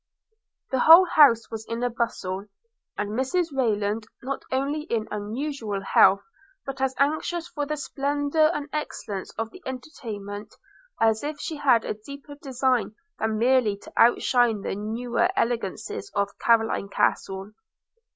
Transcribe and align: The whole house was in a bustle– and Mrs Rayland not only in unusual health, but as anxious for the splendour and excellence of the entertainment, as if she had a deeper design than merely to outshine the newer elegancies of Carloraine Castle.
The 0.71 0.79
whole 0.79 1.05
house 1.05 1.51
was 1.51 1.63
in 1.67 1.83
a 1.83 1.89
bustle– 1.91 2.45
and 2.97 3.11
Mrs 3.11 3.53
Rayland 3.55 4.07
not 4.23 4.41
only 4.51 4.81
in 4.85 5.07
unusual 5.11 5.79
health, 5.81 6.23
but 6.65 6.81
as 6.81 6.95
anxious 6.97 7.47
for 7.49 7.67
the 7.67 7.77
splendour 7.77 8.49
and 8.51 8.67
excellence 8.73 9.31
of 9.37 9.51
the 9.51 9.61
entertainment, 9.63 10.55
as 10.99 11.21
if 11.23 11.39
she 11.39 11.57
had 11.57 11.85
a 11.85 11.93
deeper 11.93 12.33
design 12.33 12.95
than 13.19 13.37
merely 13.37 13.77
to 13.77 13.93
outshine 13.95 14.61
the 14.63 14.73
newer 14.73 15.29
elegancies 15.37 16.09
of 16.15 16.35
Carloraine 16.39 16.89
Castle. 16.89 17.51